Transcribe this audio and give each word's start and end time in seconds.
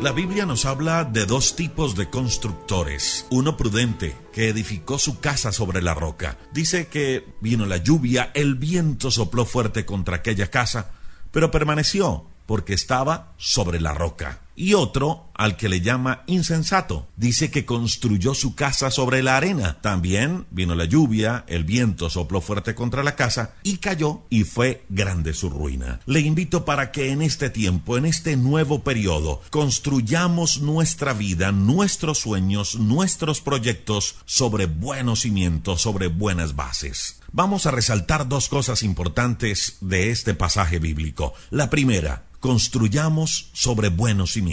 La 0.00 0.12
Biblia 0.12 0.46
nos 0.46 0.64
habla 0.64 1.04
de 1.04 1.26
dos 1.26 1.56
tipos 1.56 1.94
de 1.94 2.08
constructores. 2.08 3.26
Uno 3.30 3.58
prudente, 3.58 4.16
que 4.32 4.48
edificó 4.48 4.98
su 4.98 5.20
casa 5.20 5.52
sobre 5.52 5.82
la 5.82 5.92
roca. 5.92 6.38
Dice 6.54 6.86
que 6.86 7.26
vino 7.42 7.66
la 7.66 7.76
lluvia, 7.76 8.30
el 8.32 8.54
viento 8.54 9.10
sopló 9.10 9.44
fuerte 9.44 9.84
contra 9.84 10.16
aquella 10.16 10.46
casa, 10.46 10.92
pero 11.32 11.50
permaneció 11.50 12.24
porque 12.46 12.72
estaba 12.72 13.34
sobre 13.36 13.78
la 13.78 13.92
roca 13.92 14.40
y 14.56 14.74
otro 14.74 15.30
al 15.34 15.56
que 15.56 15.70
le 15.70 15.80
llama 15.80 16.22
insensato. 16.26 17.08
Dice 17.16 17.50
que 17.50 17.64
construyó 17.64 18.34
su 18.34 18.54
casa 18.54 18.90
sobre 18.90 19.22
la 19.22 19.38
arena. 19.38 19.78
También 19.80 20.46
vino 20.50 20.74
la 20.74 20.84
lluvia, 20.84 21.44
el 21.48 21.64
viento 21.64 22.10
sopló 22.10 22.42
fuerte 22.42 22.74
contra 22.74 23.02
la 23.02 23.16
casa 23.16 23.54
y 23.62 23.78
cayó 23.78 24.22
y 24.28 24.44
fue 24.44 24.84
grande 24.90 25.32
su 25.32 25.48
ruina. 25.48 26.00
Le 26.04 26.20
invito 26.20 26.66
para 26.66 26.92
que 26.92 27.10
en 27.10 27.22
este 27.22 27.48
tiempo, 27.48 27.96
en 27.96 28.04
este 28.04 28.36
nuevo 28.36 28.84
periodo, 28.84 29.40
construyamos 29.48 30.60
nuestra 30.60 31.14
vida, 31.14 31.52
nuestros 31.52 32.18
sueños, 32.18 32.76
nuestros 32.76 33.40
proyectos 33.40 34.16
sobre 34.26 34.66
buenos 34.66 35.20
cimientos, 35.20 35.80
sobre 35.80 36.08
buenas 36.08 36.54
bases. 36.54 37.20
Vamos 37.32 37.64
a 37.64 37.70
resaltar 37.70 38.28
dos 38.28 38.48
cosas 38.48 38.82
importantes 38.82 39.78
de 39.80 40.10
este 40.10 40.34
pasaje 40.34 40.80
bíblico. 40.80 41.32
La 41.50 41.70
primera, 41.70 42.24
construyamos 42.40 43.50
sobre 43.52 43.90
buenos 43.90 44.32
cimientos. 44.32 44.49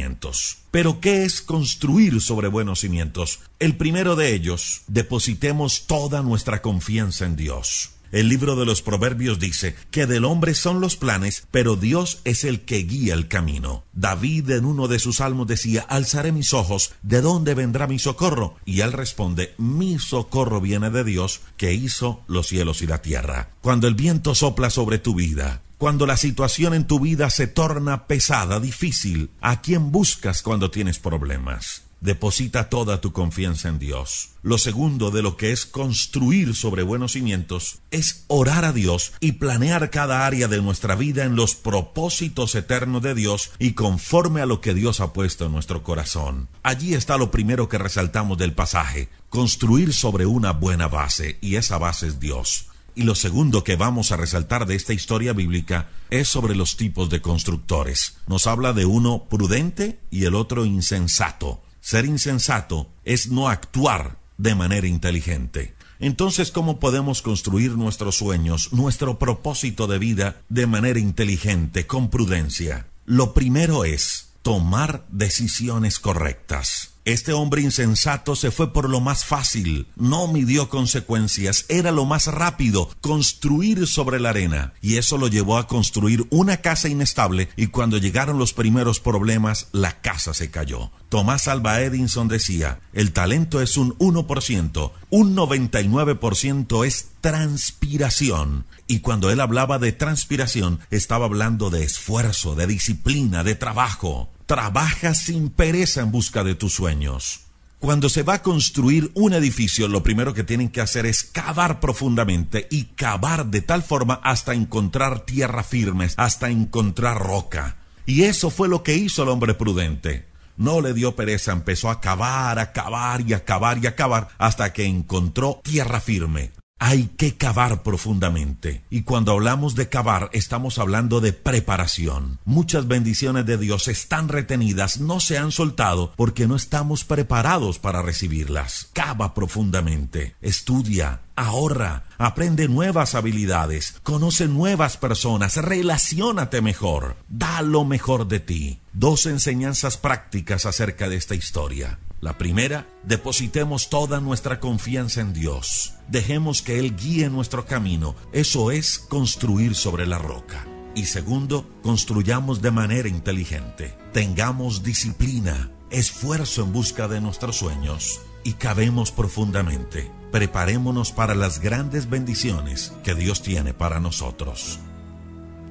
Pero 0.72 1.00
¿qué 1.00 1.24
es 1.24 1.42
construir 1.42 2.22
sobre 2.22 2.48
buenos 2.48 2.82
cimientos? 2.82 3.40
El 3.60 3.78
primero 3.78 4.16
de 4.16 4.34
ellos, 4.34 4.82
depositemos 4.88 5.88
toda 5.88 6.22
nuestra 6.22 6.62
confianza 6.62 7.26
en 7.26 7.36
Dios. 7.36 7.92
El 8.12 8.30
libro 8.30 8.56
de 8.56 8.66
los 8.66 8.82
Proverbios 8.82 9.38
dice 9.38 9.76
que 9.92 10.06
del 10.06 10.24
hombre 10.24 10.54
son 10.54 10.80
los 10.80 10.96
planes, 10.96 11.46
pero 11.52 11.76
Dios 11.76 12.22
es 12.24 12.46
el 12.46 12.62
que 12.62 12.78
guía 12.78 13.14
el 13.14 13.28
camino. 13.28 13.84
David 13.92 14.52
en 14.52 14.66
uno 14.66 14.88
de 14.88 15.00
sus 15.00 15.18
salmos 15.18 15.48
decía, 15.48 15.82
alzaré 15.90 16.32
mis 16.32 16.54
ojos, 16.54 16.94
¿de 17.02 17.20
dónde 17.22 17.54
vendrá 17.54 17.86
mi 17.86 18.00
socorro? 18.00 18.56
Y 18.66 18.80
él 18.80 18.94
responde, 18.94 19.56
mi 19.58 20.00
socorro 20.00 20.62
viene 20.62 20.90
de 20.90 21.04
Dios, 21.04 21.42
que 21.58 21.74
hizo 21.74 22.22
los 22.28 22.48
cielos 22.48 22.82
y 22.82 22.88
la 22.88 23.02
tierra. 23.02 23.50
Cuando 23.62 23.88
el 23.88 23.96
viento 23.96 24.36
sopla 24.36 24.70
sobre 24.70 25.00
tu 25.00 25.14
vida, 25.14 25.62
cuando 25.78 26.08
la 26.08 26.18
situación 26.18 26.74
en 26.74 26.88
tu 26.88 27.00
vida 27.00 27.30
se 27.30 27.46
torna 27.46 28.08
pesada, 28.08 28.60
difícil, 28.60 29.30
¿a 29.42 29.62
quién 29.62 29.92
buscas 29.92 30.42
cuando 30.42 30.72
tienes 30.72 30.98
problemas? 30.98 31.84
Deposita 32.00 32.70
toda 32.70 33.02
tu 33.02 33.12
confianza 33.12 33.70
en 33.70 33.80
Dios. 33.80 34.30
Lo 34.44 34.58
segundo 34.58 35.10
de 35.10 35.24
lo 35.24 35.36
que 35.36 35.52
es 35.52 35.66
construir 35.66 36.56
sobre 36.56 36.84
buenos 36.84 37.14
cimientos 37.14 37.80
es 37.90 38.24
orar 38.28 38.66
a 38.66 38.74
Dios 38.74 39.14
y 39.20 39.34
planear 39.34 39.90
cada 39.90 40.26
área 40.26 40.48
de 40.48 40.62
nuestra 40.62 40.96
vida 40.96 41.26
en 41.26 41.36
los 41.36 41.56
propósitos 41.56 42.54
eternos 42.56 43.02
de 43.02 43.16
Dios 43.16 43.52
y 43.58 43.74
conforme 43.74 44.42
a 44.42 44.46
lo 44.46 44.62
que 44.62 44.76
Dios 44.76 45.00
ha 45.00 45.14
puesto 45.14 45.46
en 45.46 45.54
nuestro 45.54 45.84
corazón. 45.84 46.48
Allí 46.62 46.94
está 46.94 47.18
lo 47.18 47.32
primero 47.32 47.68
que 47.68 47.80
resaltamos 47.80 48.38
del 48.38 48.54
pasaje, 48.54 49.10
construir 49.30 49.94
sobre 49.94 50.28
una 50.28 50.54
buena 50.54 50.88
base 50.88 51.38
y 51.42 51.56
esa 51.56 51.80
base 51.80 52.08
es 52.08 52.20
Dios. 52.20 52.68
Y 52.98 53.04
lo 53.04 53.14
segundo 53.14 53.64
que 53.64 53.76
vamos 53.76 54.12
a 54.12 54.18
resaltar 54.18 54.66
de 54.66 54.74
esta 54.74 54.92
historia 54.92 55.32
bíblica 55.32 55.88
es 56.10 56.30
sobre 56.30 56.56
los 56.56 56.78
tipos 56.78 57.12
de 57.12 57.22
constructores. 57.22 58.18
Nos 58.26 58.48
habla 58.48 58.74
de 58.74 58.86
uno 58.86 59.28
prudente 59.30 60.00
y 60.10 60.26
el 60.26 60.34
otro 60.34 60.66
insensato. 60.66 61.62
Ser 61.80 62.06
insensato 62.06 62.90
es 63.06 63.30
no 63.30 63.50
actuar 63.50 64.18
de 64.40 64.56
manera 64.56 64.88
inteligente. 64.88 65.76
Entonces, 66.00 66.50
¿cómo 66.50 66.80
podemos 66.80 67.22
construir 67.22 67.74
nuestros 67.74 68.16
sueños, 68.16 68.74
nuestro 68.74 69.20
propósito 69.20 69.86
de 69.86 70.00
vida 70.00 70.42
de 70.50 70.66
manera 70.66 70.98
inteligente, 70.98 71.86
con 71.86 72.10
prudencia? 72.10 72.88
Lo 73.06 73.32
primero 73.32 73.86
es 73.86 74.30
tomar 74.42 75.06
decisiones 75.10 76.00
correctas. 76.00 76.96
Este 77.08 77.32
hombre 77.32 77.62
insensato 77.62 78.36
se 78.36 78.52
fue 78.52 78.74
por 78.74 78.90
lo 78.90 79.00
más 79.00 79.24
fácil, 79.24 79.88
no 79.96 80.28
midió 80.28 80.68
consecuencias, 80.68 81.64
era 81.70 81.94
lo 81.94 82.04
más 82.04 82.28
rápido, 82.28 82.90
construir 83.00 83.88
sobre 83.88 84.20
la 84.20 84.32
arena. 84.32 84.74
Y 84.82 84.98
eso 84.98 85.18
lo 85.18 85.30
llevó 85.30 85.58
a 85.58 85.68
construir 85.68 86.28
una 86.32 86.58
casa 86.58 86.90
inestable 86.90 87.48
y 87.56 87.68
cuando 87.68 87.98
llegaron 87.98 88.38
los 88.38 88.52
primeros 88.52 89.00
problemas, 89.00 89.70
la 89.72 90.02
casa 90.02 90.34
se 90.34 90.52
cayó. 90.52 90.92
Tomás 91.08 91.48
Alba 91.48 91.80
Edison 91.80 92.28
decía, 92.28 92.82
el 92.92 93.14
talento 93.14 93.62
es 93.62 93.78
un 93.78 93.98
1%, 94.00 94.92
un 95.10 95.34
99% 95.34 96.86
es 96.86 97.08
transpiración. 97.22 98.66
Y 98.86 99.00
cuando 99.00 99.32
él 99.32 99.40
hablaba 99.40 99.80
de 99.80 99.94
transpiración, 99.94 100.82
estaba 100.92 101.24
hablando 101.24 101.70
de 101.70 101.86
esfuerzo, 101.86 102.56
de 102.56 102.68
disciplina, 102.68 103.46
de 103.46 103.56
trabajo. 103.56 104.30
Trabaja 104.48 105.14
sin 105.14 105.50
pereza 105.50 106.00
en 106.00 106.10
busca 106.10 106.46
de 106.46 106.56
tus 106.56 106.72
sueños. 106.72 107.42
Cuando 107.80 108.08
se 108.08 108.24
va 108.24 108.36
a 108.36 108.42
construir 108.42 109.12
un 109.14 109.34
edificio, 109.34 109.90
lo 109.90 110.04
primero 110.04 110.34
que 110.34 110.46
tienen 110.46 110.70
que 110.70 110.80
hacer 110.80 111.06
es 111.06 111.26
cavar 111.26 111.82
profundamente 111.82 112.66
y 112.72 112.86
cavar 112.86 113.48
de 113.48 113.60
tal 113.60 113.84
forma 113.84 114.22
hasta 114.24 114.54
encontrar 114.54 115.26
tierra 115.26 115.64
firme, 115.64 116.08
hasta 116.16 116.50
encontrar 116.50 117.20
roca. 117.20 117.76
Y 118.06 118.24
eso 118.24 118.50
fue 118.50 118.70
lo 118.70 118.84
que 118.84 118.96
hizo 118.96 119.24
el 119.24 119.30
hombre 119.30 119.54
prudente. 119.54 120.30
No 120.56 120.80
le 120.80 120.94
dio 120.94 121.14
pereza, 121.14 121.52
empezó 121.52 121.90
a 121.90 122.00
cavar, 122.00 122.58
a 122.58 122.72
cavar 122.72 123.20
y 123.28 123.34
a 123.34 123.44
cavar 123.44 123.80
y 123.84 123.88
a 123.88 123.98
cavar 123.98 124.30
hasta 124.38 124.72
que 124.72 124.86
encontró 124.86 125.60
tierra 125.62 126.00
firme. 126.00 126.52
Hay 126.80 127.10
que 127.18 127.36
cavar 127.36 127.82
profundamente. 127.82 128.84
Y 128.90 129.02
cuando 129.02 129.32
hablamos 129.32 129.76
de 129.76 129.90
cavar, 129.90 130.30
estamos 130.34 130.78
hablando 130.78 131.22
de 131.22 131.34
preparación. 131.34 132.40
Muchas 132.46 132.88
bendiciones 132.88 133.46
de 133.46 133.58
Dios 133.58 133.88
están 133.88 134.30
retenidas, 134.30 135.00
no 135.00 135.20
se 135.20 135.38
han 135.38 135.52
soltado 135.52 136.14
porque 136.16 136.48
no 136.48 136.56
estamos 136.56 137.04
preparados 137.04 137.80
para 137.80 138.02
recibirlas. 138.02 138.90
Cava 138.94 139.34
profundamente, 139.34 140.36
estudia, 140.42 141.22
ahorra, 141.36 142.04
aprende 142.18 142.68
nuevas 142.68 143.16
habilidades, 143.16 143.96
conoce 144.04 144.48
nuevas 144.48 144.98
personas, 144.98 145.58
relaciónate 145.58 146.62
mejor, 146.62 147.16
da 147.28 147.62
lo 147.62 147.86
mejor 147.86 148.28
de 148.28 148.40
ti. 148.40 148.80
Dos 148.94 149.26
enseñanzas 149.26 149.98
prácticas 149.98 150.66
acerca 150.66 151.10
de 151.10 151.16
esta 151.16 151.36
historia. 151.36 152.00
La 152.20 152.38
primera, 152.40 152.88
depositemos 153.04 153.90
toda 153.90 154.20
nuestra 154.20 154.60
confianza 154.60 155.22
en 155.22 155.34
Dios. 155.34 155.94
Dejemos 156.08 156.64
que 156.64 156.80
Él 156.80 156.96
guíe 156.96 157.30
nuestro 157.30 157.66
camino. 157.68 158.16
Eso 158.34 158.72
es 158.72 158.98
construir 158.98 159.76
sobre 159.76 160.08
la 160.08 160.18
roca. 160.18 160.66
Y 160.96 161.06
segundo, 161.06 161.70
construyamos 161.84 162.64
de 162.64 162.72
manera 162.72 163.08
inteligente. 163.08 163.96
Tengamos 164.14 164.82
disciplina, 164.82 165.70
esfuerzo 165.92 166.64
en 166.64 166.74
busca 166.74 167.08
de 167.08 167.22
nuestros 167.22 167.58
sueños 167.58 168.20
y 168.44 168.54
cabemos 168.54 169.12
profundamente. 169.12 170.12
Preparémonos 170.32 171.12
para 171.12 171.36
las 171.36 171.60
grandes 171.60 172.10
bendiciones 172.10 172.94
que 173.04 173.14
Dios 173.14 173.44
tiene 173.44 173.76
para 173.76 174.00
nosotros. 174.00 174.80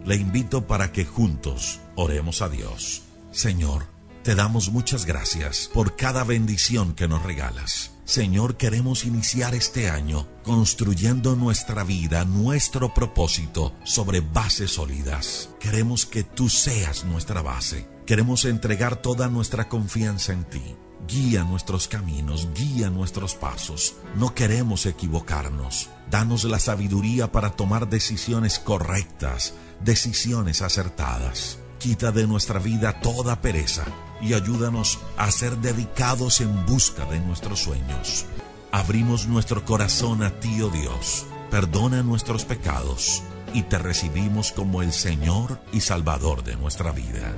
Le 0.04 0.14
invito 0.14 0.68
para 0.68 0.92
que 0.92 1.04
juntos 1.04 1.80
oremos 1.96 2.40
a 2.40 2.48
Dios. 2.48 3.02
Señor, 3.32 3.95
te 4.26 4.34
damos 4.34 4.72
muchas 4.72 5.06
gracias 5.06 5.70
por 5.72 5.94
cada 5.94 6.25
bendición 6.25 6.94
que 6.97 7.06
nos 7.06 7.22
regalas. 7.22 7.92
Señor, 8.04 8.56
queremos 8.56 9.04
iniciar 9.04 9.54
este 9.54 9.88
año 9.88 10.26
construyendo 10.42 11.37
nuestra 11.37 11.84
vida, 11.84 12.25
nuestro 12.25 12.92
propósito 12.92 13.72
sobre 13.84 14.19
bases 14.19 14.72
sólidas. 14.72 15.50
Queremos 15.60 16.06
que 16.06 16.25
tú 16.25 16.48
seas 16.48 17.04
nuestra 17.04 17.41
base. 17.41 17.86
Queremos 18.04 18.47
entregar 18.47 18.97
toda 18.97 19.28
nuestra 19.28 19.69
confianza 19.69 20.32
en 20.32 20.42
ti. 20.42 20.75
Guía 21.06 21.44
nuestros 21.44 21.86
caminos, 21.86 22.48
guía 22.53 22.91
nuestros 22.91 23.36
pasos. 23.36 23.94
No 24.16 24.34
queremos 24.34 24.86
equivocarnos. 24.86 25.88
Danos 26.10 26.42
la 26.42 26.59
sabiduría 26.59 27.31
para 27.31 27.50
tomar 27.50 27.88
decisiones 27.88 28.59
correctas, 28.59 29.54
decisiones 29.84 30.62
acertadas. 30.62 31.60
Quita 31.86 32.10
de 32.10 32.26
nuestra 32.26 32.58
vida 32.58 33.00
toda 33.00 33.41
pereza 33.41 33.84
y 34.21 34.34
ayúdanos 34.34 34.98
a 35.16 35.30
ser 35.30 35.56
dedicados 35.59 36.41
en 36.41 36.66
busca 36.66 37.04
de 37.04 37.21
nuestros 37.21 37.60
sueños. 37.60 38.27
Abrimos 38.72 39.28
nuestro 39.28 39.65
corazón 39.65 40.24
a 40.24 40.30
ti, 40.41 40.60
oh 40.62 40.68
Dios. 40.68 41.27
Perdona 41.48 42.03
nuestros 42.03 42.44
pecados 42.44 43.22
y 43.54 43.62
te 43.62 43.78
recibimos 43.78 44.50
como 44.50 44.83
el 44.83 44.92
Señor 44.92 45.60
y 45.72 45.80
Salvador 45.80 46.42
de 46.42 46.56
nuestra 46.56 46.91
vida. 46.91 47.33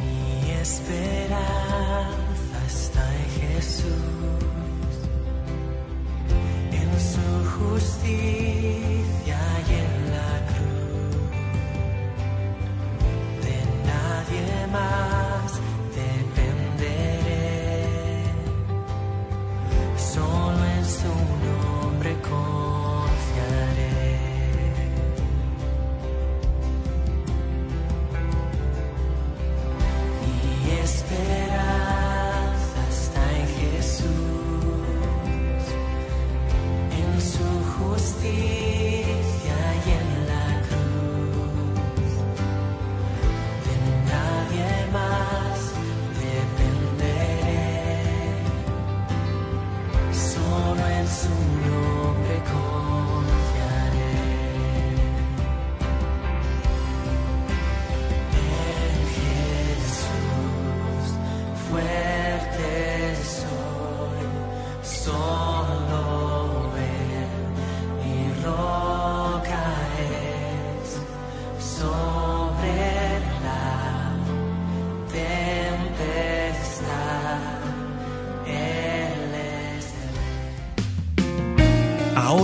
Mi 0.00 0.50
esperanza 0.52 1.36
está 2.66 3.16
en 3.16 3.30
Jesús, 3.52 3.84
en 6.72 6.90
su 6.98 7.50
justicia 7.60 9.03
see. 38.24 38.63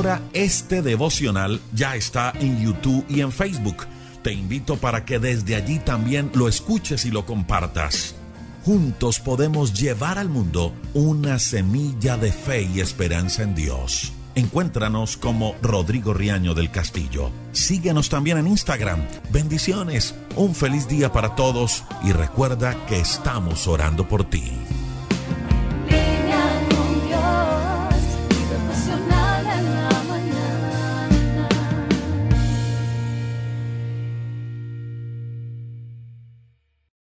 Ahora 0.00 0.22
este 0.32 0.80
devocional 0.80 1.60
ya 1.74 1.94
está 1.94 2.32
en 2.40 2.58
YouTube 2.58 3.04
y 3.10 3.20
en 3.20 3.30
Facebook. 3.30 3.86
Te 4.22 4.32
invito 4.32 4.78
para 4.78 5.04
que 5.04 5.18
desde 5.18 5.56
allí 5.56 5.78
también 5.78 6.30
lo 6.32 6.48
escuches 6.48 7.04
y 7.04 7.10
lo 7.10 7.26
compartas. 7.26 8.14
Juntos 8.64 9.20
podemos 9.20 9.74
llevar 9.78 10.16
al 10.16 10.30
mundo 10.30 10.72
una 10.94 11.38
semilla 11.38 12.16
de 12.16 12.32
fe 12.32 12.62
y 12.62 12.80
esperanza 12.80 13.42
en 13.42 13.54
Dios. 13.54 14.14
Encuéntranos 14.36 15.18
como 15.18 15.54
Rodrigo 15.60 16.14
Riaño 16.14 16.54
del 16.54 16.70
Castillo. 16.70 17.30
Síguenos 17.52 18.08
también 18.08 18.38
en 18.38 18.46
Instagram. 18.46 19.06
Bendiciones. 19.30 20.14
Un 20.34 20.54
feliz 20.54 20.88
día 20.88 21.12
para 21.12 21.34
todos 21.34 21.84
y 22.02 22.12
recuerda 22.12 22.74
que 22.86 23.00
estamos 23.00 23.68
orando 23.68 24.08
por 24.08 24.24
ti. 24.24 24.50